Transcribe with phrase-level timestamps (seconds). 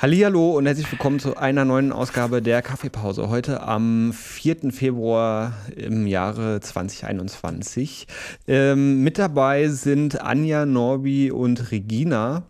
[0.00, 3.28] Hallihallo und herzlich willkommen zu einer neuen Ausgabe der Kaffeepause.
[3.28, 4.72] Heute am 4.
[4.72, 8.06] Februar im Jahre 2021.
[8.48, 12.44] Ähm, mit dabei sind Anja, Norbi und Regina.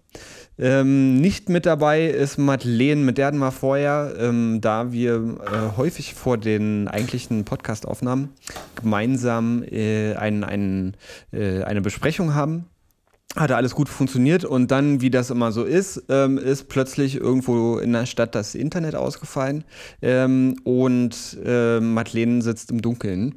[0.60, 5.76] Ähm, nicht mit dabei ist Madeleine, mit der hatten wir vorher, ähm, da wir äh,
[5.78, 8.28] häufig vor den eigentlichen Podcast-Aufnahmen
[8.74, 10.96] gemeinsam äh, ein, ein,
[11.32, 12.66] äh, eine Besprechung haben
[13.36, 17.78] hatte alles gut funktioniert und dann, wie das immer so ist, ähm, ist plötzlich irgendwo
[17.78, 19.64] in der Stadt das Internet ausgefallen
[20.02, 23.36] ähm, und äh, Madeleine sitzt im Dunkeln.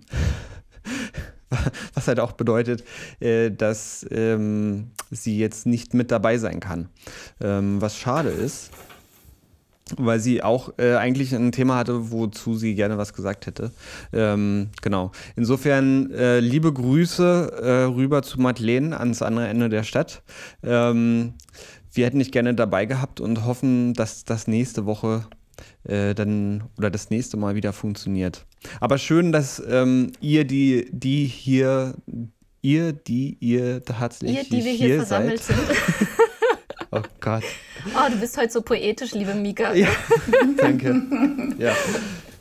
[1.94, 2.84] Was halt auch bedeutet,
[3.20, 6.90] äh, dass ähm, sie jetzt nicht mit dabei sein kann.
[7.42, 8.72] Ähm, was schade ist,
[9.98, 13.72] weil sie auch äh, eigentlich ein Thema hatte, wozu sie gerne was gesagt hätte.
[14.12, 15.12] Ähm, genau.
[15.36, 20.23] Insofern äh, liebe Grüße rüber zu Madeleine ans andere Ende der Stadt.
[20.62, 25.26] Wir hätten dich gerne dabei gehabt und hoffen, dass das nächste Woche
[25.83, 28.45] äh, dann oder das nächste Mal wieder funktioniert.
[28.80, 31.95] Aber schön, dass ähm, ihr die, die hier,
[32.61, 35.58] ihr, die ihr tatsächlich ihr, die wir hier, hier versammelt seid.
[35.58, 35.78] sind.
[36.92, 37.44] oh Gott.
[37.95, 39.73] Oh, du bist heute so poetisch, liebe Mika.
[39.73, 39.89] Ja,
[40.58, 41.02] danke.
[41.58, 41.73] Ja.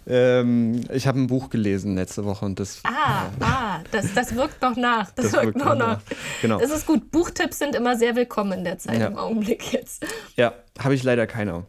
[0.07, 2.81] Ähm, ich habe ein Buch gelesen letzte Woche und das.
[2.85, 5.11] Ah, äh, ah das, das wirkt noch nach.
[5.13, 5.99] Das, das wirkt, wirkt, noch nach.
[5.99, 6.01] nach.
[6.41, 6.59] Genau.
[6.59, 7.11] Das ist gut.
[7.11, 9.07] Buchtipps sind immer sehr willkommen in der Zeit ja.
[9.07, 10.05] im Augenblick jetzt.
[10.37, 11.67] Ja, habe ich leider keine.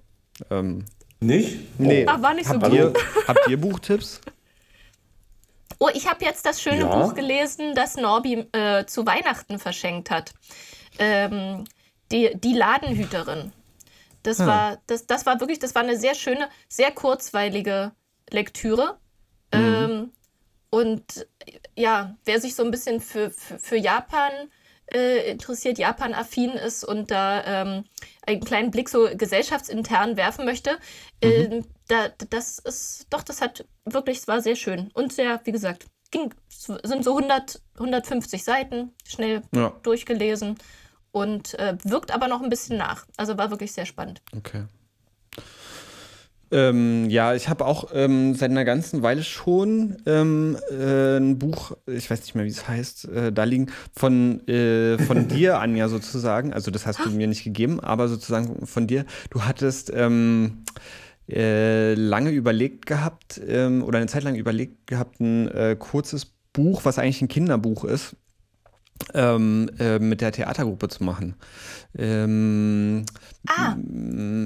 [0.49, 0.85] Ähm,
[1.23, 1.79] nicht?
[1.79, 2.05] Nee.
[2.07, 2.73] Ach, war nicht so habt gut.
[2.73, 2.93] Ihr,
[3.27, 4.21] habt ihr Buchtipps?
[5.79, 6.95] Oh, ich habe jetzt das schöne ja.
[6.95, 10.33] Buch gelesen, das Norbi äh, zu Weihnachten verschenkt hat.
[10.99, 11.65] Ähm,
[12.11, 13.51] die, die Ladenhüterin.
[14.21, 14.47] Das hm.
[14.47, 17.91] war, das, das war wirklich, das war eine sehr schöne, sehr kurzweilige
[18.29, 18.97] Lektüre.
[19.53, 19.59] Mhm.
[19.59, 20.11] Ähm,
[20.69, 21.27] und
[21.75, 24.31] ja, wer sich so ein bisschen für, für, für Japan
[24.91, 27.85] äh, interessiert, Japan-affin ist und da ähm,
[28.25, 30.77] einen kleinen Blick so gesellschaftsintern werfen möchte,
[31.21, 31.65] äh, mhm.
[31.87, 35.85] da, das ist, doch, das hat wirklich, es war sehr schön und sehr, wie gesagt,
[36.11, 39.73] ging, sind so 100, 150 Seiten, schnell ja.
[39.83, 40.57] durchgelesen
[41.11, 43.05] und äh, wirkt aber noch ein bisschen nach.
[43.17, 44.21] Also war wirklich sehr spannend.
[44.35, 44.65] Okay.
[46.53, 51.75] Ähm, ja, ich habe auch ähm, seit einer ganzen Weile schon ähm, äh, ein Buch,
[51.87, 55.89] ich weiß nicht mehr, wie es heißt, äh, da liegen, von, äh, von dir, Anja,
[55.89, 56.53] sozusagen.
[56.53, 59.05] Also, das hast du mir nicht gegeben, aber sozusagen von dir.
[59.31, 60.63] Du hattest ähm,
[61.27, 66.85] äh, lange überlegt gehabt ähm, oder eine Zeit lang überlegt gehabt, ein äh, kurzes Buch,
[66.85, 68.15] was eigentlich ein Kinderbuch ist,
[69.15, 71.33] ähm, äh, mit der Theatergruppe zu machen.
[71.97, 73.05] Ähm,
[73.47, 73.75] ah.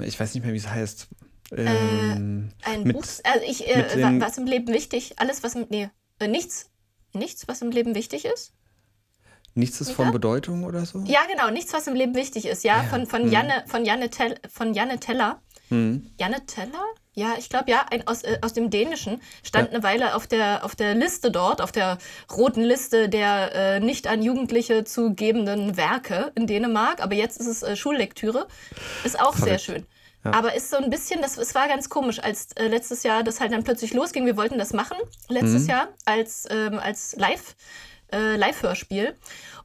[0.06, 1.10] Ich weiß nicht mehr, wie es heißt.
[1.52, 5.66] Ähm, äh, ein mit, Buch, also ich, äh, was im Leben wichtig, alles, was im,
[5.70, 6.70] nee, äh, nichts,
[7.14, 8.54] nichts, was im Leben wichtig ist?
[9.54, 11.04] Nichts ist von Bedeutung oder so?
[11.08, 12.84] Ja, genau, nichts, was im Leben wichtig ist, ja, ja.
[12.84, 13.32] von, von, hm.
[13.32, 15.42] Janne, von, Janne, Tell, von Janne Teller.
[15.70, 16.12] Hm.
[16.20, 16.84] Janne Teller?
[17.14, 19.74] Ja, ich glaube ja, ein, aus, äh, aus dem Dänischen stand ja.
[19.74, 21.98] eine Weile auf der, auf der Liste dort, auf der
[22.32, 27.02] roten Liste der äh, nicht an Jugendliche zu gebenden Werke in Dänemark.
[27.02, 28.48] Aber jetzt ist es äh, Schullektüre.
[29.04, 29.48] Ist auch Verrückt.
[29.48, 29.88] sehr schön.
[30.24, 30.34] Ja.
[30.34, 33.40] Aber ist so ein bisschen, das, es war ganz komisch, als äh, letztes Jahr das
[33.40, 34.26] halt dann plötzlich losging.
[34.26, 34.98] Wir wollten das machen,
[35.30, 35.70] letztes mhm.
[35.70, 37.56] Jahr, als, ähm, als Live,
[38.12, 39.16] äh, Live-Hörspiel.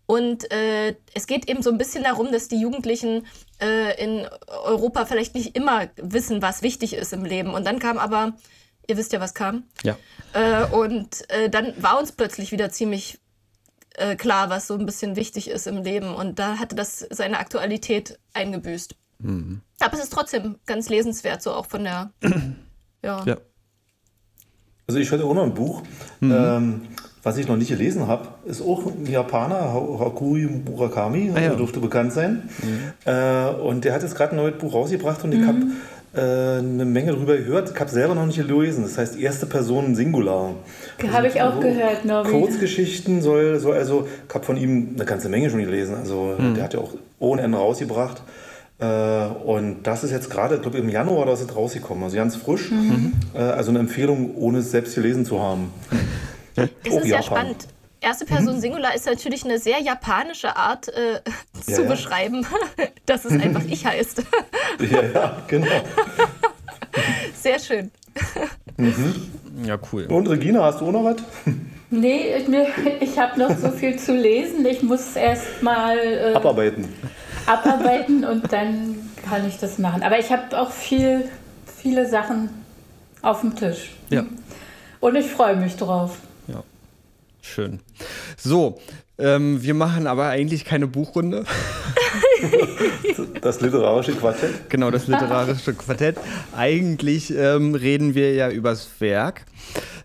[0.07, 3.27] Und äh, es geht eben so ein bisschen darum, dass die Jugendlichen
[3.61, 7.55] äh, in Europa vielleicht nicht immer wissen, was wichtig ist im Leben.
[7.55, 8.35] Und dann kam aber,
[8.87, 9.65] ihr wisst ja, was kam.
[9.85, 9.97] Ja.
[10.35, 13.19] Äh, und äh, dann war uns plötzlich wieder ziemlich
[14.17, 16.15] klar, was so ein bisschen wichtig ist im Leben.
[16.15, 18.95] Und da hatte das seine Aktualität eingebüßt.
[19.23, 19.61] Mhm.
[19.81, 22.11] Aber es ist trotzdem ganz lesenswert, so auch von der.
[23.03, 23.23] ja.
[23.25, 23.37] ja.
[24.87, 25.83] Also ich hatte auch noch ein Buch.
[26.21, 26.33] Mhm.
[26.33, 26.81] Ähm,
[27.25, 31.55] was ich noch nicht gelesen habe, ist auch ein Japaner, Hakuri Murakami, ah, ja.
[31.55, 32.49] dürfte bekannt sein.
[32.63, 32.93] Mhm.
[33.05, 35.47] Äh, und der hat jetzt gerade ein neues Buch rausgebracht und ich mhm.
[35.47, 35.59] habe
[36.15, 37.71] äh, eine Menge darüber gehört.
[37.73, 38.83] Ich habe selber noch nicht gelesen.
[38.83, 40.57] Das heißt, erste Person Singular.
[41.01, 42.31] Also, habe ich auch gehört, Norbi.
[42.31, 45.95] Kurzgeschichten soll, soll also, ich habe von ihm eine ganze Menge schon gelesen.
[45.95, 46.55] Also, mhm.
[46.55, 48.21] der hat ja auch ohne Ende rausgebracht.
[48.79, 52.05] Äh, und das ist jetzt gerade, ich glaube im Januar, da ist es rausgekommen.
[52.05, 52.71] Also ganz frisch.
[52.71, 53.13] Mhm.
[53.35, 55.73] Äh, also eine Empfehlung, ohne es selbst gelesen zu haben.
[56.55, 57.69] Das oh, ist ja spannend.
[58.01, 58.61] Erste Person mhm.
[58.61, 61.21] Singular ist natürlich eine sehr japanische Art äh,
[61.61, 62.45] zu ja, beschreiben,
[63.07, 64.23] dass es einfach ich heißt.
[64.91, 65.69] ja, ja, genau.
[67.41, 67.93] Sehr schön.
[68.77, 69.15] Mhm.
[69.65, 70.07] Ja, cool.
[70.07, 71.17] Und Regina, hast du auch noch was?
[71.91, 72.49] Nee, ich,
[73.01, 74.67] ich habe noch so viel zu lesen.
[74.67, 75.97] Ich muss erst mal.
[75.97, 76.89] Äh, abarbeiten.
[77.47, 78.97] Abarbeiten und dann
[79.29, 80.03] kann ich das machen.
[80.03, 81.29] Aber ich habe auch viel,
[81.67, 82.51] viele Sachen
[83.23, 83.91] auf dem Tisch.
[84.11, 84.25] Ja.
[85.01, 86.19] Und ich freue mich drauf.
[86.49, 86.63] Ja.
[87.41, 87.81] Schön.
[88.37, 88.81] So,
[89.19, 91.45] ähm, wir machen aber eigentlich keine Buchrunde.
[93.41, 94.69] Das literarische Quartett.
[94.69, 96.17] Genau, das literarische Quartett.
[96.57, 99.45] Eigentlich ähm, reden wir ja übers Werk,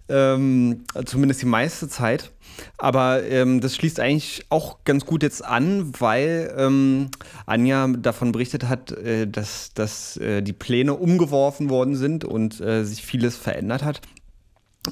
[0.09, 2.31] ähm, zumindest die meiste Zeit.
[2.77, 7.09] Aber ähm, das schließt eigentlich auch ganz gut jetzt an, weil ähm,
[7.45, 12.83] Anja davon berichtet hat, äh, dass, dass äh, die Pläne umgeworfen worden sind und äh,
[12.83, 14.01] sich vieles verändert hat.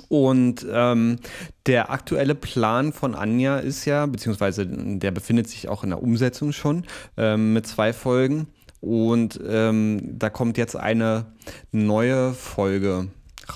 [0.10, 1.18] Und ähm,
[1.66, 6.52] der aktuelle Plan von Anja ist ja, beziehungsweise der befindet sich auch in der Umsetzung
[6.52, 6.84] schon
[7.18, 8.48] ähm, mit zwei Folgen.
[8.82, 11.34] Und ähm, da kommt jetzt eine
[11.72, 13.08] neue Folge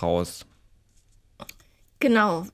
[0.01, 0.45] raus.
[1.99, 2.45] Genau.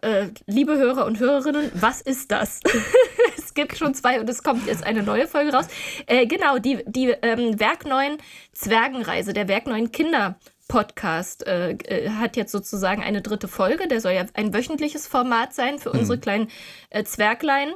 [0.00, 2.60] Äh, liebe Hörer und Hörerinnen, was ist das?
[3.36, 5.66] es gibt schon zwei und es kommt jetzt eine neue Folge raus.
[6.06, 8.16] Äh, genau, die, die ähm, Werkneuen
[8.52, 10.36] Zwergenreise, der Werkneuen Kinder.
[10.66, 13.86] Podcast äh, äh, hat jetzt sozusagen eine dritte Folge.
[13.86, 16.48] Der soll ja ein wöchentliches Format sein für unsere kleinen
[16.88, 17.74] äh, Zwerglein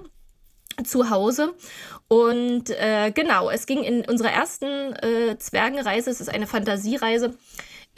[0.84, 1.54] zu Hause.
[2.08, 4.94] Und äh, genau, es ging in unserer ersten
[5.38, 7.36] Zwergenreise, es ist eine Fantasiereise,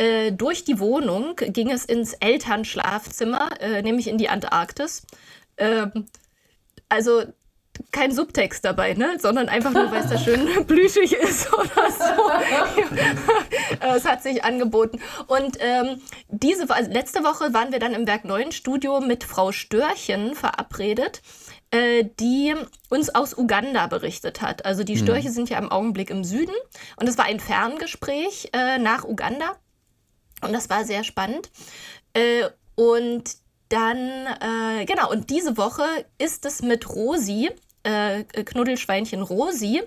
[0.00, 5.02] äh, durch die Wohnung ging es ins Elternschlafzimmer, äh, nämlich in die Antarktis.
[5.58, 6.06] Ähm,
[6.88, 7.24] also
[7.92, 9.18] kein Subtext dabei, ne?
[9.18, 12.30] sondern einfach nur, weil es da schön plüschig ist oder so.
[13.94, 15.00] es hat sich angeboten.
[15.26, 19.52] Und ähm, diese also letzte Woche waren wir dann im Werk Neuen Studio mit Frau
[19.52, 21.20] Störchen verabredet,
[21.72, 22.54] äh, die
[22.88, 24.64] uns aus Uganda berichtet hat.
[24.64, 25.00] Also die mhm.
[25.00, 25.34] Störche mhm.
[25.34, 26.54] sind ja im Augenblick im Süden
[26.96, 29.56] und es war ein Ferngespräch äh, nach Uganda.
[30.42, 31.50] Und das war sehr spannend.
[32.12, 32.44] Äh,
[32.74, 33.36] und
[33.68, 35.84] dann, äh, genau, und diese Woche
[36.18, 37.50] ist es mit Rosi,
[37.82, 39.82] äh, Knuddelschweinchen Rosi,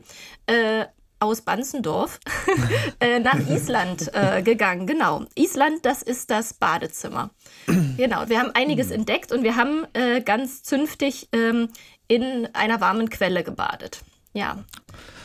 [0.47, 0.85] äh,
[1.19, 2.19] aus Banzendorf
[2.99, 4.87] äh, nach Island äh, gegangen.
[4.87, 5.25] Genau.
[5.35, 7.29] Island, das ist das Badezimmer.
[7.97, 8.27] genau.
[8.27, 8.95] Wir haben einiges mhm.
[8.95, 9.87] entdeckt und wir haben
[10.25, 11.69] ganz zünftig ähm,
[12.07, 14.01] in einer warmen Quelle gebadet.
[14.33, 14.65] Ja.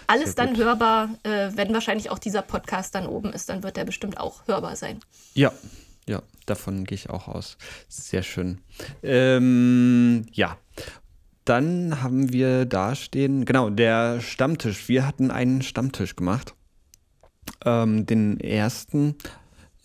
[0.08, 3.84] Alles dann hörbar, äh, wenn wahrscheinlich auch dieser Podcast dann oben ist, dann wird der
[3.84, 5.00] bestimmt auch hörbar sein.
[5.34, 5.52] Ja,
[6.08, 7.58] ja, davon gehe ich auch aus.
[7.88, 8.58] Sehr schön.
[9.02, 10.56] Ähm, ja.
[11.44, 14.88] Dann haben wir da stehen, genau, der Stammtisch.
[14.88, 16.54] Wir hatten einen Stammtisch gemacht.
[17.64, 19.14] Ähm, den ersten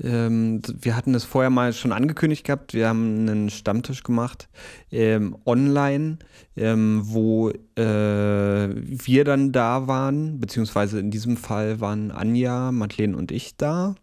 [0.02, 2.74] ähm, wir hatten es vorher mal schon angekündigt gehabt.
[2.74, 4.50] Wir haben einen Stammtisch gemacht
[4.92, 6.18] ähm, online,
[6.56, 13.32] ähm, wo äh, wir dann da waren, beziehungsweise in diesem Fall waren Anja, Madeleine und
[13.32, 13.96] ich da.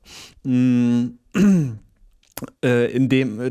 [0.44, 1.18] Mhm.
[2.64, 3.50] Äh, in dem äh,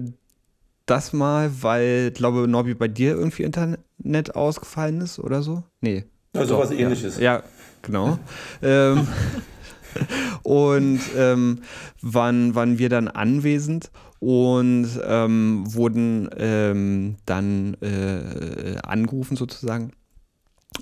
[0.88, 5.64] das mal, weil, glaube Norbi, bei dir irgendwie Internet ausgefallen ist oder so?
[5.82, 6.06] Nee.
[6.34, 7.20] Also was ähnliches.
[7.20, 7.44] Ja,
[7.84, 8.18] genau.
[8.64, 9.08] ähm,
[10.44, 11.62] und ähm,
[12.02, 19.92] waren, waren wir dann anwesend und ähm, wurden ähm, dann äh, angerufen sozusagen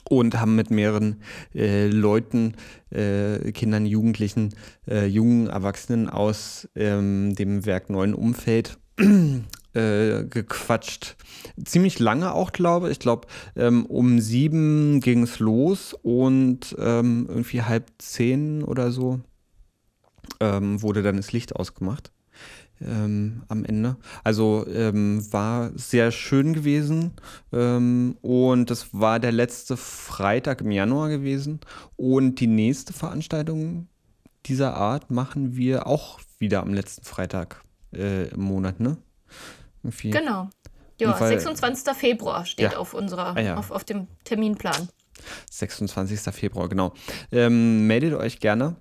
[0.09, 1.21] und haben mit mehreren
[1.53, 2.55] äh, Leuten,
[2.89, 4.53] äh, Kindern, Jugendlichen,
[4.87, 8.77] äh, jungen Erwachsenen aus ähm, dem Werk Neuen Umfeld
[9.77, 11.15] äh, gequatscht.
[11.63, 12.93] Ziemlich lange auch, glaube ich.
[12.93, 19.19] Ich glaube, ähm, um sieben ging es los und ähm, irgendwie halb zehn oder so
[20.39, 22.11] ähm, wurde dann das Licht ausgemacht.
[22.79, 23.97] Ähm, am Ende.
[24.23, 27.13] Also ähm, war sehr schön gewesen
[27.51, 31.59] ähm, und das war der letzte Freitag im Januar gewesen
[31.95, 33.87] und die nächste Veranstaltung
[34.45, 37.63] dieser Art machen wir auch wieder am letzten Freitag
[37.93, 38.97] äh, im Monat, ne?
[39.83, 40.11] Irgendwie.
[40.11, 40.49] Genau.
[40.99, 41.95] Ja, Fall, 26.
[41.95, 42.77] Februar steht ja.
[42.77, 43.57] auf unserer, ah, ja.
[43.57, 44.89] auf, auf dem Terminplan.
[45.51, 46.19] 26.
[46.33, 46.93] Februar, genau.
[47.31, 48.75] Ähm, meldet euch gerne,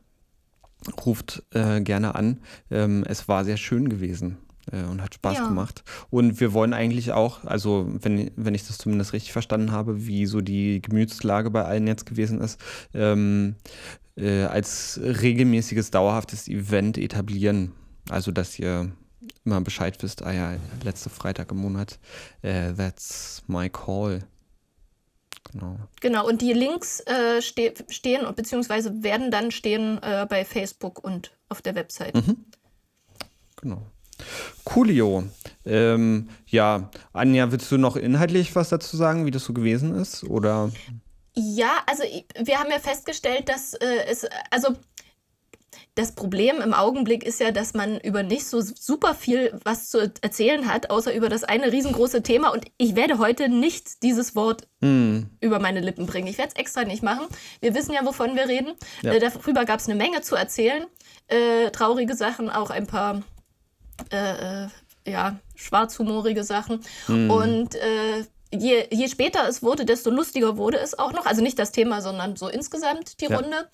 [1.04, 2.40] ruft äh, gerne an.
[2.70, 4.38] Ähm, es war sehr schön gewesen
[4.72, 5.48] äh, und hat Spaß ja.
[5.48, 5.82] gemacht.
[6.10, 10.26] Und wir wollen eigentlich auch, also wenn, wenn ich das zumindest richtig verstanden habe, wie
[10.26, 12.60] so die Gemütslage bei allen jetzt gewesen ist,
[12.94, 13.56] ähm,
[14.16, 17.72] äh, als regelmäßiges, dauerhaftes Event etablieren.
[18.08, 18.92] Also, dass ihr
[19.44, 21.98] immer Bescheid wisst, ah ja, letzte Freitag im Monat,
[22.42, 24.22] äh, that's my call.
[25.52, 25.76] Genau.
[26.00, 31.32] Genau, und die Links äh, ste stehen beziehungsweise werden dann stehen äh, bei Facebook und
[31.48, 32.14] auf der Website.
[32.14, 32.44] Mhm.
[33.56, 33.82] Genau.
[34.64, 35.24] Coolio.
[35.64, 40.24] Ähm, ja, Anja, willst du noch inhaltlich was dazu sagen, wie das so gewesen ist?
[40.24, 40.70] Oder?
[41.34, 44.74] Ja, also wir haben ja festgestellt, dass äh, es, also
[45.96, 50.12] das Problem im Augenblick ist ja, dass man über nicht so super viel was zu
[50.20, 52.50] erzählen hat, außer über das eine riesengroße Thema.
[52.50, 55.20] Und ich werde heute nicht dieses Wort mm.
[55.40, 56.28] über meine Lippen bringen.
[56.28, 57.26] Ich werde es extra nicht machen.
[57.60, 58.74] Wir wissen ja, wovon wir reden.
[59.00, 59.14] Ja.
[59.14, 60.84] Äh, darüber gab es eine Menge zu erzählen.
[61.28, 63.22] Äh, traurige Sachen, auch ein paar
[64.12, 64.68] äh, äh
[65.08, 66.80] ja, schwarzhumorige Sachen.
[67.08, 67.30] Mm.
[67.30, 71.24] Und äh, je, je später es wurde, desto lustiger wurde es auch noch.
[71.24, 73.36] Also nicht das Thema, sondern so insgesamt die ja.
[73.38, 73.70] Runde.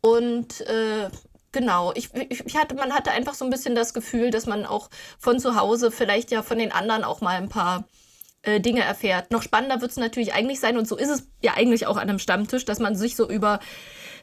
[0.00, 1.10] Und äh,
[1.56, 4.90] Genau, ich, ich, hatte, man hatte einfach so ein bisschen das Gefühl, dass man auch
[5.18, 7.84] von zu Hause vielleicht ja von den anderen auch mal ein paar
[8.42, 9.30] äh, Dinge erfährt.
[9.30, 12.10] Noch spannender wird es natürlich eigentlich sein, und so ist es ja eigentlich auch an
[12.10, 13.58] einem Stammtisch, dass man sich so über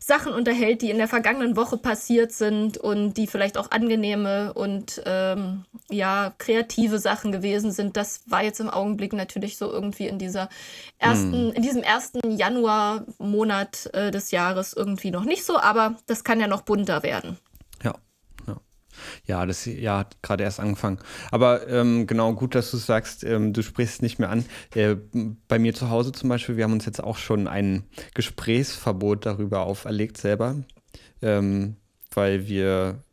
[0.05, 5.01] Sachen unterhält, die in der vergangenen Woche passiert sind und die vielleicht auch angenehme und
[5.05, 7.95] ähm, ja, kreative Sachen gewesen sind.
[7.95, 10.49] Das war jetzt im Augenblick natürlich so irgendwie in dieser
[10.99, 11.51] ersten, mm.
[11.53, 16.47] in diesem ersten Januarmonat äh, des Jahres irgendwie noch nicht so, aber das kann ja
[16.47, 17.37] noch bunter werden.
[19.25, 20.99] Ja, das ja, hat gerade erst angefangen.
[21.31, 24.45] Aber ähm, genau, gut, dass du sagst, ähm, du sprichst nicht mehr an.
[24.75, 24.95] Äh,
[25.47, 27.83] bei mir zu Hause zum Beispiel, wir haben uns jetzt auch schon ein
[28.13, 30.55] Gesprächsverbot darüber auferlegt selber,
[31.21, 31.75] ähm,
[32.13, 33.03] weil wir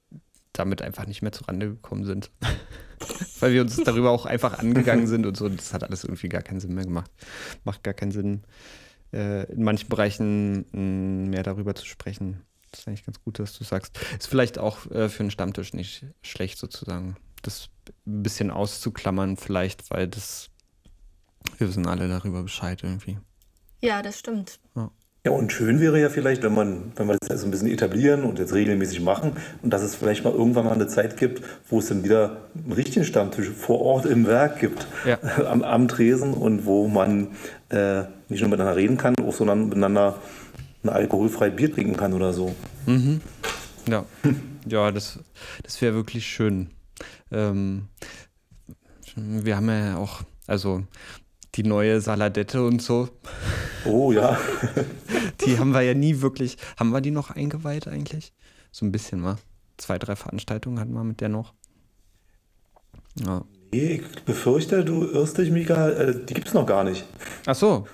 [0.53, 2.31] damit einfach nicht mehr zurande gekommen sind.
[3.41, 5.49] weil wir uns darüber auch einfach angegangen sind und so.
[5.49, 7.11] Das hat alles irgendwie gar keinen Sinn mehr gemacht.
[7.65, 8.43] Macht gar keinen Sinn,
[9.13, 12.43] äh, in manchen Bereichen mh, mm, mehr darüber zu sprechen.
[12.71, 13.99] Das ist eigentlich ganz gut, dass du sagst.
[14.19, 17.17] Ist vielleicht auch äh, für einen Stammtisch nicht schlecht, sozusagen.
[17.43, 17.69] Das
[18.07, 20.51] ein bisschen auszuklammern, vielleicht, weil das.
[21.59, 23.19] Wir wissen alle darüber Bescheid irgendwie.
[23.81, 24.61] Ja, das stimmt.
[24.77, 24.91] Ja.
[25.27, 28.25] Ja, und schön wäre ja vielleicht, wenn man, wenn wir das also ein bisschen etablieren
[28.25, 31.79] und jetzt regelmäßig machen und dass es vielleicht mal irgendwann mal eine Zeit gibt, wo
[31.79, 35.19] es dann wieder einen richtigen Stammtisch vor Ort im Werk gibt, ja.
[35.47, 37.29] am, am Tresen und wo man
[37.69, 40.17] äh, nicht nur miteinander reden kann, auch sondern miteinander
[40.83, 42.55] ein alkoholfreies Bier trinken kann oder so.
[42.87, 43.21] Mhm.
[43.89, 44.05] Ja,
[44.67, 45.19] ja, das,
[45.63, 46.71] das wäre wirklich schön.
[47.31, 47.89] Ähm,
[49.17, 50.85] wir haben ja auch, also
[51.55, 53.09] die neue Saladette und so.
[53.85, 54.39] Oh ja.
[55.45, 56.57] die haben wir ja nie wirklich.
[56.79, 58.33] Haben wir die noch eingeweiht eigentlich?
[58.71, 59.37] So ein bisschen, wa?
[59.79, 61.55] Zwei, drei Veranstaltungen hatten wir mit der noch.
[63.17, 63.45] Ja.
[63.73, 67.05] Nee, ich befürchte, du irrst dich, Mika, äh, die gibt es noch gar nicht.
[67.47, 67.87] Ach so.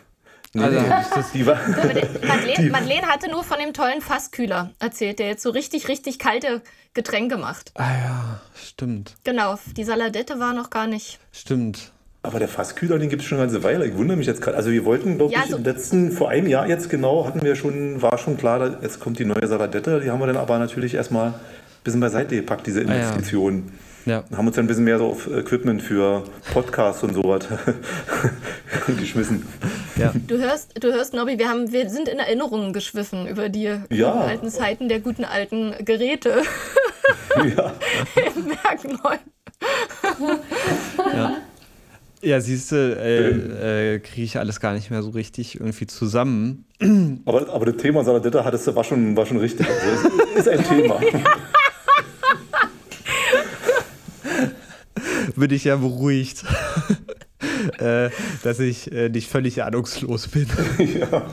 [0.57, 0.81] Nee, also,
[1.15, 5.51] das die war Madeleine, Madeleine, hatte nur von dem tollen Fasskühler erzählt, der jetzt so
[5.51, 6.63] richtig, richtig kalte
[6.95, 7.73] Getränke macht.
[7.75, 9.17] Ah ja, stimmt.
[9.25, 11.19] Genau, die Saladette war noch gar nicht.
[11.33, 11.93] Stimmt.
[12.23, 13.87] Aber der Fasskühler, den gibt es schon eine ganze Weile.
[13.87, 14.57] Ich wundere mich jetzt gerade.
[14.57, 17.43] Also wir wollten, glaube ja, ich, so im letzten, vor einem Jahr jetzt genau, hatten
[17.43, 20.01] wir schon, war schon klar, jetzt kommt die neue Saladette.
[20.01, 21.35] Die haben wir dann aber natürlich erstmal ein
[21.85, 23.67] bisschen beiseite gepackt, diese Investitionen.
[23.67, 23.86] Ah, ja.
[24.07, 24.25] Ja.
[24.37, 26.23] Haben uns dann ein bisschen mehr so auf Equipment für
[26.53, 27.47] Podcasts und sowas
[28.87, 29.45] geschmissen.
[29.97, 30.13] Ja.
[30.29, 34.13] Du hörst, du hörst, Nobby, wir, haben, wir sind in Erinnerungen geschwiffen über die ja.
[34.13, 36.43] alten Zeiten der guten alten Geräte.
[37.37, 37.75] Ja.
[38.35, 38.81] Im Werk
[41.15, 41.37] ja.
[42.23, 46.65] Ja, siehst du, äh, äh, kriege ich alles gar nicht mehr so richtig irgendwie zusammen.
[47.27, 49.67] Aber, aber das Thema Saladetta hattest du, war schon, war schon richtig.
[49.83, 51.01] Also ist, ist ein Thema.
[55.37, 56.45] Bin ich ja beruhigt,
[57.79, 58.11] äh,
[58.43, 60.47] dass ich äh, nicht völlig ahnungslos bin.
[61.01, 61.27] ja.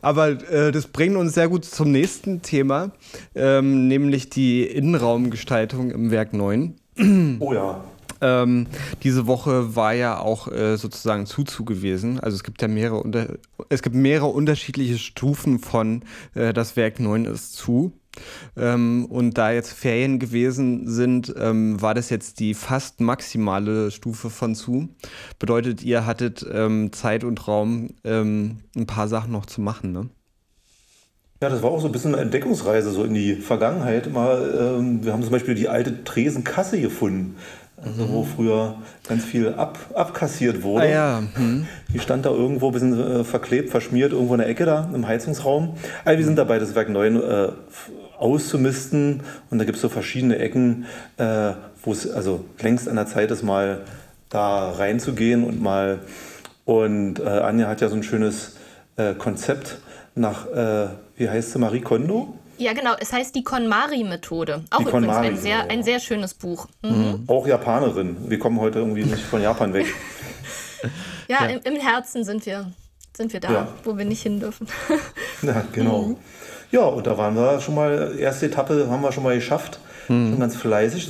[0.00, 2.92] Aber äh, das bringt uns sehr gut zum nächsten Thema,
[3.34, 6.74] ähm, nämlich die Innenraumgestaltung im Werk 9.
[7.40, 7.84] Oh ja.
[8.20, 8.66] Ähm,
[9.02, 12.20] diese Woche war ja auch äh, sozusagen Zuzu gewesen.
[12.20, 16.02] Also es gibt ja mehrere, es gibt mehrere unterschiedliche Stufen von
[16.34, 17.92] äh, das Werk 9 ist zu.
[18.56, 24.30] Ähm, und da jetzt Ferien gewesen sind, ähm, war das jetzt die fast maximale Stufe
[24.30, 24.88] von zu.
[25.38, 30.08] Bedeutet, ihr hattet ähm, Zeit und Raum, ähm, ein paar Sachen noch zu machen, ne?
[31.42, 34.10] Ja, das war auch so ein bisschen eine Entdeckungsreise so in die Vergangenheit.
[34.10, 37.36] Mal, ähm, wir haben zum Beispiel die alte Tresenkasse gefunden.
[37.76, 40.84] Also wo früher ganz viel ab, abkassiert wurde.
[40.84, 41.22] Ah, ja.
[41.34, 41.66] hm.
[41.92, 45.06] Die stand da irgendwo ein bisschen äh, verklebt, verschmiert, irgendwo in der Ecke da im
[45.06, 45.74] Heizungsraum.
[46.04, 47.48] Also wir sind dabei, das Werk 9 äh,
[48.18, 49.22] auszumisten.
[49.50, 51.52] Und da gibt es so verschiedene Ecken, äh,
[51.82, 53.84] wo es also längst an der Zeit ist, mal
[54.28, 56.00] da reinzugehen und mal.
[56.64, 58.56] Und äh, Anja hat ja so ein schönes
[58.96, 59.78] äh, Konzept
[60.14, 62.38] nach, äh, wie heißt sie, Marie Kondo?
[62.56, 62.94] Ja, genau.
[62.98, 64.64] Es heißt die KonMari-Methode.
[64.70, 66.68] Auch die übrigens ein, sehr, ein sehr schönes Buch.
[66.82, 66.90] Mhm.
[66.90, 67.24] Mhm.
[67.26, 68.16] Auch Japanerin.
[68.28, 69.86] Wir kommen heute irgendwie nicht von Japan weg.
[71.28, 71.56] ja, ja.
[71.56, 72.70] Im, Im, Herzen sind wir,
[73.16, 73.68] sind wir da, ja.
[73.82, 74.68] wo wir nicht hin dürfen.
[75.42, 76.02] ja, genau.
[76.02, 76.16] Mhm.
[76.74, 79.78] Ja, und da waren wir schon mal, erste Etappe haben wir schon mal geschafft.
[80.08, 80.30] Mhm.
[80.30, 81.08] Schon ganz fleißig.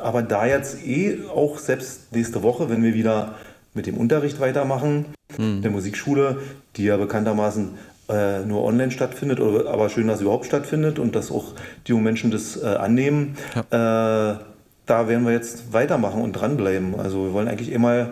[0.00, 3.34] Aber da jetzt eh auch selbst nächste Woche, wenn wir wieder
[3.74, 5.60] mit dem Unterricht weitermachen, mhm.
[5.60, 6.36] der Musikschule,
[6.76, 7.70] die ja bekanntermaßen
[8.10, 11.90] äh, nur online stattfindet, oder, aber schön, dass es überhaupt stattfindet und dass auch die
[11.90, 13.36] jungen Menschen das äh, annehmen.
[13.72, 14.34] Ja.
[14.34, 14.38] Äh,
[14.86, 16.94] da werden wir jetzt weitermachen und dranbleiben.
[16.94, 18.10] Also wir wollen eigentlich immer,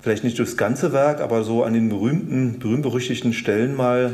[0.00, 4.12] vielleicht nicht durchs ganze Werk, aber so an den berühmten, berühmt-berüchtigten Stellen mal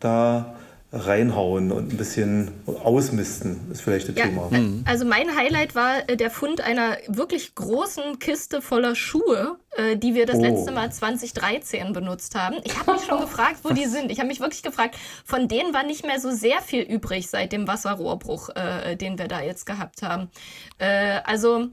[0.00, 0.52] da
[0.96, 4.48] reinhauen und ein bisschen ausmisten, ist vielleicht das ja, Thema.
[4.50, 4.84] Mhm.
[4.86, 10.14] Also mein Highlight war äh, der Fund einer wirklich großen Kiste voller Schuhe, äh, die
[10.14, 10.42] wir das oh.
[10.42, 12.56] letzte Mal 2013 benutzt haben.
[12.64, 14.10] Ich habe mich schon gefragt, wo die sind.
[14.10, 17.52] Ich habe mich wirklich gefragt, von denen war nicht mehr so sehr viel übrig seit
[17.52, 20.30] dem Wasserrohrbruch, äh, den wir da jetzt gehabt haben.
[20.78, 21.68] Äh, also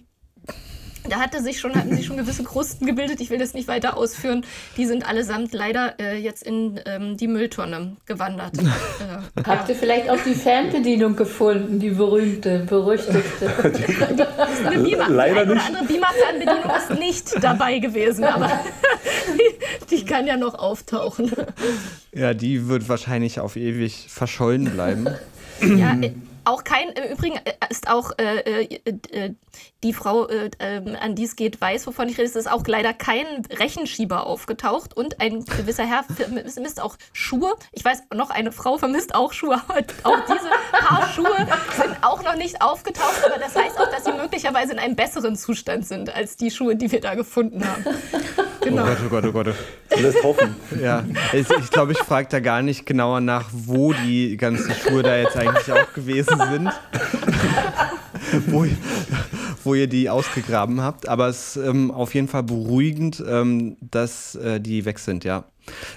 [1.10, 3.20] da hatte sich schon, hatten sich schon gewisse Krusten gebildet.
[3.22, 4.46] Ich will das nicht weiter ausführen.
[4.78, 8.54] Die sind allesamt leider äh, jetzt in ähm, die Mülltonne gewandert.
[9.04, 13.52] Äh, Habt ihr vielleicht auch die Fernbedienung gefunden, die berühmte, berüchtigte?
[13.76, 15.66] die, die, eine Beamer, leider die nicht.
[15.66, 18.52] andere Beamer-Fernbedienung ist nicht dabei gewesen, aber
[19.38, 21.32] die, die kann ja noch auftauchen.
[22.14, 25.08] Ja, die wird wahrscheinlich auf ewig verschollen bleiben.
[25.62, 25.98] Ja,
[26.46, 28.80] auch kein, im Übrigen äh, ist auch äh, äh,
[29.12, 29.34] äh,
[29.84, 32.28] die Frau, äh, ähm, an die es geht, weiß, wovon ich rede.
[32.28, 37.54] Es ist auch leider kein Rechenschieber aufgetaucht und ein gewisser Herr vermisst auch Schuhe.
[37.72, 39.62] Ich weiß, noch eine Frau vermisst auch Schuhe.
[40.04, 44.14] Auch diese Paar Schuhe sind auch noch nicht aufgetaucht, aber das heißt auch, dass sie
[44.14, 47.86] möglicherweise in einem besseren Zustand sind als die Schuhe, die wir da gefunden haben.
[48.64, 48.84] Genau.
[48.84, 50.02] Oh Gott, oh Gott, oh Gott.
[50.02, 50.56] Lässt hoffen.
[50.82, 51.04] Ja,
[51.34, 55.18] ich, ich glaube, ich frage da gar nicht genauer nach, wo die ganzen Schuhe da
[55.18, 56.70] jetzt eigentlich auch gewesen sind.
[58.48, 58.66] wo,
[59.64, 61.08] wo ihr die ausgegraben habt.
[61.08, 65.46] Aber es ist ähm, auf jeden Fall beruhigend, ähm, dass äh, die weg sind, ja.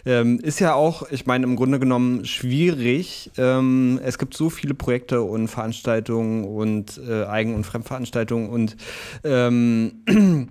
[0.04, 3.32] Ähm, ist ja auch, ich meine, im Grunde genommen schwierig.
[3.36, 8.76] Ähm, es gibt so viele Projekte und Veranstaltungen und äh, Eigen- und Fremdveranstaltungen und
[9.24, 10.48] ähm,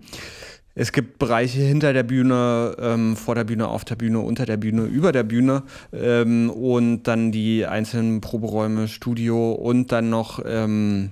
[0.75, 4.57] es gibt Bereiche hinter der Bühne, ähm, vor der Bühne, auf der Bühne, unter der
[4.57, 5.63] Bühne, über der Bühne
[5.93, 11.11] ähm, und dann die einzelnen Proberäume, Studio und dann noch ähm,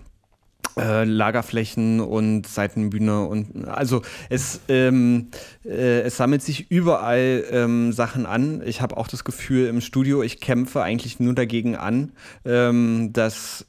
[0.78, 5.30] äh, Lagerflächen und Seitenbühne und also es, ähm,
[5.64, 8.62] äh, es sammelt sich überall ähm, Sachen an.
[8.66, 12.12] Ich habe auch das Gefühl im Studio, ich kämpfe eigentlich nur dagegen an,
[12.44, 13.66] ähm, dass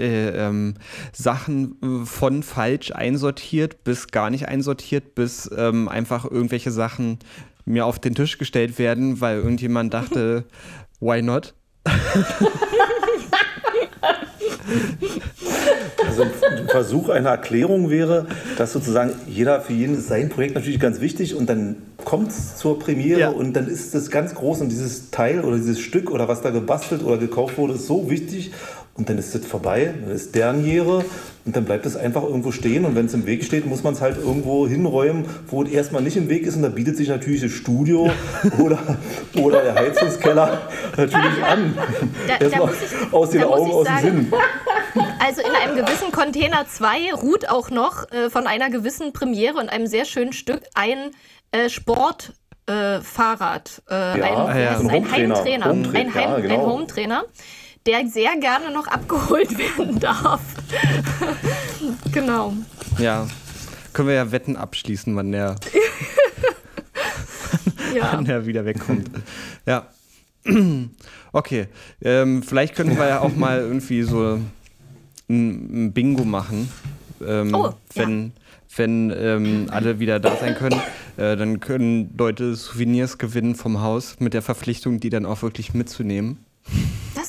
[0.00, 0.74] äh, ähm,
[1.12, 7.18] Sachen äh, von falsch einsortiert bis gar nicht einsortiert, bis ähm, einfach irgendwelche Sachen
[7.64, 10.44] mir auf den Tisch gestellt werden, weil irgendjemand dachte,
[11.00, 11.54] why not?
[16.06, 18.26] Also ein Versuch einer Erklärung wäre,
[18.58, 22.56] dass sozusagen jeder für jeden ist sein Projekt natürlich ganz wichtig und dann kommt es
[22.56, 23.28] zur Premiere ja.
[23.30, 26.50] und dann ist das ganz groß und dieses Teil oder dieses Stück oder was da
[26.50, 28.52] gebastelt oder gekauft wurde, ist so wichtig
[29.00, 31.06] und dann ist das vorbei, dann ist deren Jahre
[31.46, 33.94] und dann bleibt es einfach irgendwo stehen und wenn es im Weg steht, muss man
[33.94, 37.08] es halt irgendwo hinräumen, wo es erstmal nicht im Weg ist und da bietet sich
[37.08, 38.10] natürlich das Studio
[38.58, 38.98] oder,
[39.40, 40.60] oder der Heizungskeller
[40.98, 41.78] natürlich an.
[42.28, 44.32] Da, erstmal ich, aus den Augen, aus dem Sinn.
[45.24, 49.68] Also in einem gewissen Container 2 ruht auch noch äh, von einer gewissen Premiere und
[49.68, 51.12] einem sehr schönen Stück ein
[51.52, 52.32] äh, Sport.
[52.66, 54.78] Äh, Fahrrad, äh, ja, ein, ja.
[54.78, 56.54] ein, ein Heimtrainer, Home ein, Heim, ja, genau.
[56.54, 57.24] ein Hometrainer
[57.86, 60.40] der sehr gerne noch abgeholt werden darf.
[62.12, 62.54] genau.
[62.98, 63.26] Ja,
[63.92, 65.56] können wir ja Wetten abschließen, wann der,
[67.94, 68.10] ja.
[68.12, 69.10] wann der wieder wegkommt.
[69.66, 69.86] Ja.
[71.32, 71.68] Okay,
[72.02, 74.40] ähm, vielleicht könnten wir ja auch mal irgendwie so
[75.28, 76.68] ein, ein Bingo machen.
[77.24, 78.30] Ähm, oh, wenn, ja.
[78.76, 80.80] wenn ähm, alle wieder da sein können,
[81.16, 85.72] äh, dann können Leute Souvenirs gewinnen vom Haus mit der Verpflichtung, die dann auch wirklich
[85.72, 86.44] mitzunehmen.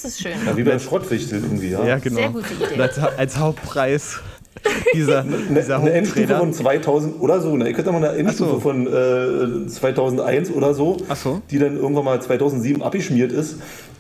[0.02, 0.34] Das ist schön.
[0.46, 1.86] Ja, wie bei Schrottwichtel irgendwie, ja.
[1.86, 2.16] Ja, genau.
[2.16, 2.82] Sehr gute Idee.
[2.82, 4.20] Als, als Hauptpreis
[4.94, 7.56] dieser, dieser eine Endstufe von 2000 oder so.
[7.56, 7.70] Ne?
[7.70, 8.60] Ich hätte mal eine Endstufe so.
[8.60, 13.58] von äh, 2001 oder so, so, die dann irgendwann mal 2007 abgeschmiert ist.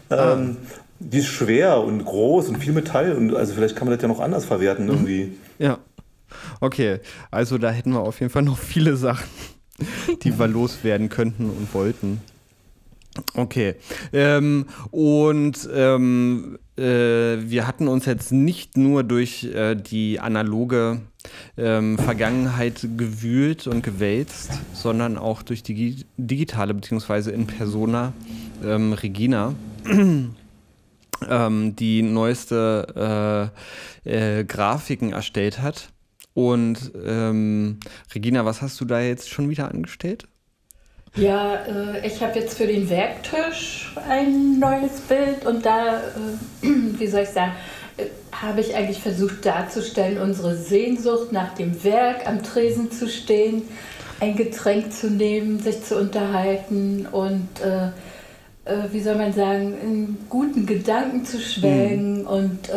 [0.09, 0.33] Ah.
[0.33, 0.57] Ähm,
[0.99, 4.07] die ist schwer und groß und viel Metall und also vielleicht kann man das ja
[4.07, 4.91] noch anders verwerten mhm.
[4.91, 5.31] irgendwie.
[5.57, 5.79] Ja.
[6.59, 9.27] Okay, also da hätten wir auf jeden Fall noch viele Sachen,
[10.23, 12.21] die wir loswerden könnten und wollten.
[13.35, 13.75] Okay.
[14.13, 21.01] Ähm, und ähm, äh, wir hatten uns jetzt nicht nur durch äh, die analoge
[21.57, 28.13] ähm, Vergangenheit gewühlt und gewälzt, sondern auch durch die digitale beziehungsweise in Persona
[28.63, 29.55] ähm, Regina.
[31.29, 33.51] Ähm, die neueste
[34.05, 35.89] äh, äh, Grafiken erstellt hat.
[36.33, 37.79] Und ähm,
[38.15, 40.27] Regina, was hast du da jetzt schon wieder angestellt?
[41.15, 46.01] Ja, äh, ich habe jetzt für den Werktisch ein neues Bild und da, äh,
[46.61, 47.51] wie soll ich sagen,
[47.97, 53.63] äh, habe ich eigentlich versucht darzustellen, unsere Sehnsucht nach dem Werk, am Tresen zu stehen,
[54.21, 57.87] ein Getränk zu nehmen, sich zu unterhalten und äh,
[58.71, 62.27] äh, wie soll man sagen, in guten Gedanken zu schwelgen mhm.
[62.27, 62.69] und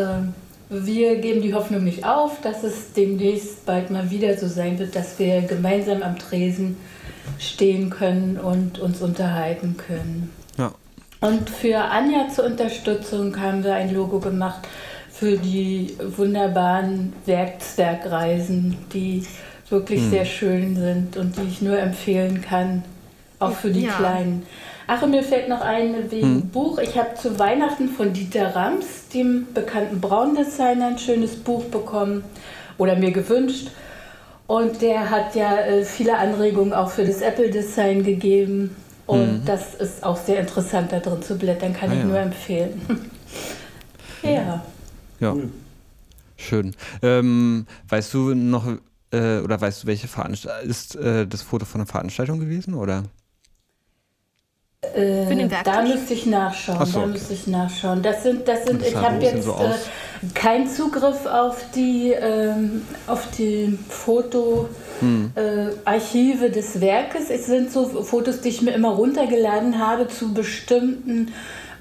[0.70, 4.96] wir geben die Hoffnung nicht auf, dass es demnächst bald mal wieder so sein wird,
[4.96, 6.78] dass wir gemeinsam am Tresen
[7.38, 10.30] stehen können und uns unterhalten können.
[10.58, 10.72] Ja.
[11.20, 14.68] Und für Anja zur Unterstützung haben wir ein Logo gemacht
[15.10, 19.24] für die wunderbaren Werkzwergreisen, die
[19.70, 20.10] wirklich hm.
[20.10, 22.84] sehr schön sind und die ich nur empfehlen kann,
[23.38, 23.92] auch für die ja.
[23.92, 24.42] Kleinen.
[24.86, 26.48] Ach, und mir fällt noch ein wegen hm.
[26.48, 26.78] Buch.
[26.78, 32.24] Ich habe zu Weihnachten von Dieter Rams, dem bekannten Braundesigner, ein schönes Buch bekommen
[32.76, 33.68] oder mir gewünscht.
[34.46, 38.76] Und der hat ja äh, viele Anregungen auch für das Apple-Design gegeben.
[39.06, 39.44] Und mhm.
[39.44, 42.04] das ist auch sehr interessant, da drin zu blättern, kann ah, ich ja.
[42.04, 43.10] nur empfehlen.
[44.22, 44.62] ja.
[45.20, 45.36] Ja.
[46.36, 46.74] Schön.
[47.02, 48.66] Ähm, weißt du noch,
[49.12, 53.04] äh, oder weißt du, welche Veranstaltung, ist äh, das Foto von einer Veranstaltung gewesen, oder?
[54.94, 56.86] Äh, da müsste ich nachschauen.
[56.86, 58.02] So, da müsste ich nachschauen.
[58.02, 58.80] Das sind, das sind.
[58.80, 59.74] Das ich habe jetzt so äh,
[60.34, 64.68] keinen Zugriff auf die, ähm, auf die Fotoarchive
[65.00, 65.32] hm.
[66.44, 67.30] äh, des Werkes.
[67.30, 71.32] Es sind so Fotos, die ich mir immer runtergeladen habe zu bestimmten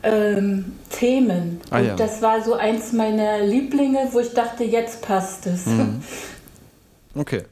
[0.03, 1.62] ähm, Themen.
[1.69, 1.95] Ah, Und ja.
[1.95, 5.65] das war so eins meiner Lieblinge, wo ich dachte, jetzt passt es.
[5.65, 6.01] Hm.
[7.15, 7.43] Okay.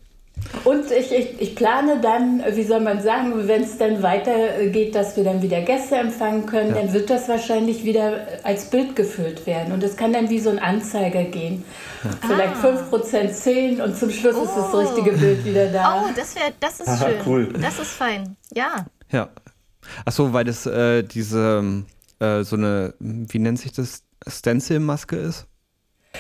[0.63, 5.15] Und ich, ich, ich plane dann, wie soll man sagen, wenn es dann weitergeht, dass
[5.15, 6.81] wir dann wieder Gäste empfangen können, ja.
[6.81, 9.73] dann wird das wahrscheinlich wieder als Bild gefüllt werden.
[9.73, 11.63] Und es kann dann wie so ein Anzeiger gehen.
[12.03, 12.09] Ja.
[12.27, 12.83] Vielleicht ah.
[12.91, 14.43] 5%, 10 und zum Schluss oh.
[14.43, 16.03] ist das richtige Bild wieder da.
[16.03, 17.21] Oh, das, wär, das ist Aha, schön.
[17.25, 17.53] Cool.
[17.53, 18.35] Das ist fein.
[18.53, 18.85] Ja.
[19.11, 19.29] Ja.
[20.05, 21.83] Achso, weil das äh, diese,
[22.19, 25.47] äh, so eine, wie nennt sich das, Stencil-Maske ist?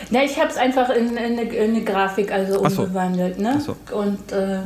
[0.09, 3.37] Na, ich habe es einfach in, in, eine, in, eine, Grafik also umgewandelt.
[3.37, 3.41] So.
[3.41, 3.61] Ne?
[3.61, 3.75] So.
[3.95, 4.59] Und äh,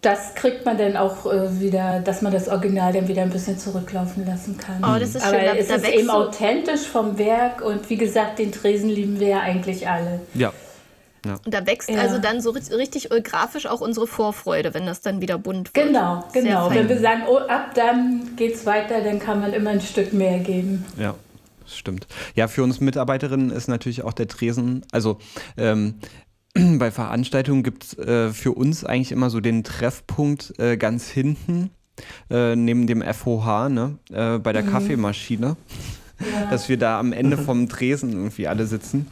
[0.00, 3.58] das kriegt man dann auch äh, wieder, dass man das Original dann wieder ein bisschen
[3.58, 4.82] zurücklaufen lassen kann.
[4.82, 5.46] Oh, das ist Aber schön.
[5.46, 9.40] Da, es ist eben authentisch vom Werk und wie gesagt, den Tresen lieben wir ja
[9.40, 10.20] eigentlich alle.
[10.34, 10.52] Ja.
[11.26, 11.36] Ja.
[11.44, 11.98] Und da wächst ja.
[11.98, 15.86] also dann so richtig grafisch auch unsere Vorfreude, wenn das dann wieder bunt wird.
[15.88, 16.70] Genau, genau.
[16.70, 20.38] Wenn wir sagen, oh, ab dann geht's weiter, dann kann man immer ein Stück mehr
[20.38, 20.86] geben.
[20.96, 21.16] Ja
[21.76, 22.06] stimmt.
[22.34, 25.18] Ja, für uns Mitarbeiterinnen ist natürlich auch der Tresen, also
[25.56, 25.94] ähm,
[26.78, 31.70] bei Veranstaltungen gibt es äh, für uns eigentlich immer so den Treffpunkt äh, ganz hinten,
[32.30, 34.70] äh, neben dem FOH, ne, äh, bei der mhm.
[34.70, 35.56] Kaffeemaschine,
[36.20, 36.46] ja.
[36.50, 39.06] dass wir da am Ende vom Tresen irgendwie alle sitzen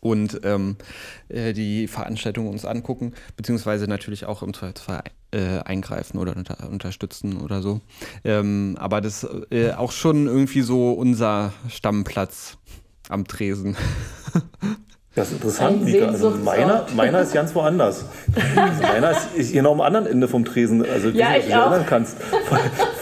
[0.00, 0.76] und ähm,
[1.28, 7.40] äh, die Veranstaltung uns angucken, beziehungsweise natürlich auch im Zweifelsfall äh, eingreifen oder unter, unterstützen
[7.40, 7.80] oder so.
[8.24, 12.58] Ähm, aber das ist äh, auch schon irgendwie so unser Stammplatz
[13.08, 13.76] am Tresen.
[15.16, 16.06] Das ist interessant, Mika.
[16.06, 18.04] Also meiner, meiner ist ganz woanders.
[18.54, 20.88] Also meiner ist hier noch am anderen Ende vom Tresen.
[20.88, 21.62] Also ja, ich, ich auch.
[21.62, 22.16] erinnern kannst.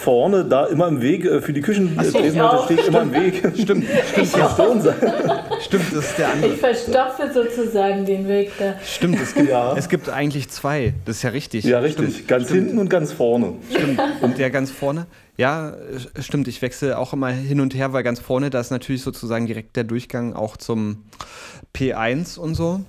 [0.01, 3.53] Vorne, da immer im Weg äh, für die Küchentresen, stehe ich immer im Weg.
[3.61, 4.89] Stimmt, stimmt.
[5.61, 6.53] Stimmt, das ist der andere.
[6.53, 8.75] Ich verstopfe sozusagen den Weg da.
[8.85, 9.77] Stimmt, es gibt, ja.
[9.77, 10.95] es gibt eigentlich zwei.
[11.05, 11.65] Das ist ja richtig.
[11.65, 12.15] Ja, richtig.
[12.15, 12.61] Stimmt, ganz stimmt.
[12.61, 13.55] hinten und ganz vorne.
[13.69, 14.01] Stimmt.
[14.23, 15.07] Und der ganz vorne,
[15.39, 15.73] ja,
[16.19, 16.49] stimmt.
[16.49, 19.77] Ich wechsle auch immer hin und her, weil ganz vorne, da ist natürlich sozusagen direkt
[19.77, 21.05] der Durchgang auch zum
[21.75, 22.81] P1 und so.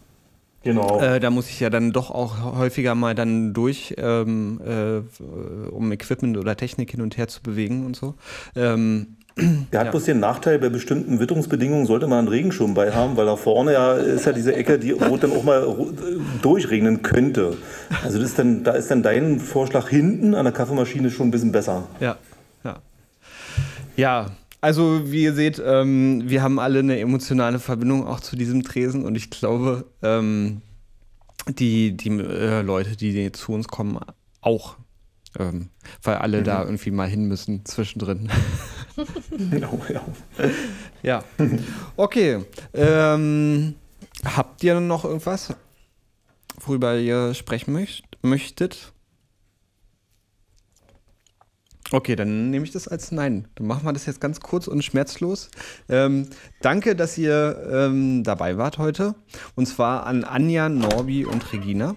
[0.64, 1.00] Genau.
[1.00, 5.92] Äh, da muss ich ja dann doch auch häufiger mal dann durch, ähm, äh, um
[5.92, 8.16] Equipment oder Technik hin und her zu bewegen und so.
[8.56, 9.92] Ähm, der hat ja.
[9.92, 13.74] bloß den Nachteil, bei bestimmten Witterungsbedingungen sollte man einen Regenschirm bei haben, weil da vorne
[13.74, 15.66] ja ist ja diese Ecke, die, wo dann auch mal
[16.42, 17.56] durchregnen könnte.
[18.04, 21.32] Also das ist dann, da ist dann dein Vorschlag hinten an der Kaffeemaschine schon ein
[21.32, 21.88] bisschen besser.
[22.02, 22.18] Ja.
[24.00, 24.32] Ja,
[24.62, 29.04] also wie ihr seht, ähm, wir haben alle eine emotionale Verbindung auch zu diesem Tresen
[29.04, 30.62] und ich glaube, ähm,
[31.50, 34.00] die, die äh, Leute, die zu uns kommen,
[34.40, 34.78] auch.
[35.38, 35.70] Ähm,
[36.02, 36.44] weil alle mhm.
[36.46, 38.30] da irgendwie mal hin müssen zwischendrin.
[39.52, 40.02] Genau, ja.
[41.04, 41.24] ja.
[41.96, 42.44] Okay.
[42.74, 43.76] Ähm,
[44.26, 45.56] habt ihr noch irgendwas,
[46.60, 48.92] worüber ihr sprechen möcht möchtet?
[51.92, 53.48] Okay, dann nehme ich das als Nein.
[53.56, 55.50] Dann machen wir das jetzt ganz kurz und schmerzlos.
[55.90, 56.28] Ähm,
[56.62, 59.16] danke, dass ihr ähm, dabei wart heute.
[59.56, 61.96] Und zwar an Anja, Norbi und Regina.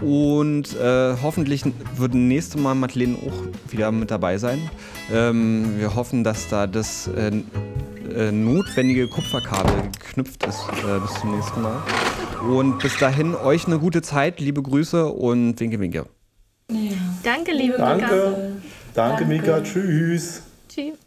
[0.00, 1.64] Und äh, hoffentlich
[1.96, 4.70] wird nächste Mal Madeleine auch wieder mit dabei sein.
[5.12, 7.32] Ähm, wir hoffen, dass da das äh,
[8.14, 11.82] äh, notwendige Kupferkabel geknüpft ist äh, bis zum nächsten Mal.
[12.48, 16.06] Und bis dahin euch eine gute Zeit, liebe Grüße und winke, winke.
[16.70, 16.92] Ja.
[17.22, 18.51] Danke, liebe Danke.
[18.94, 19.24] Danke, Danke.
[19.24, 19.60] Mika.
[19.62, 20.42] Tschüss.
[20.68, 20.98] Tschüss.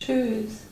[0.00, 0.71] Tschüss.